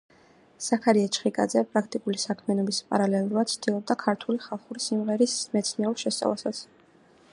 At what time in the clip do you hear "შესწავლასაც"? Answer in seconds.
6.07-6.65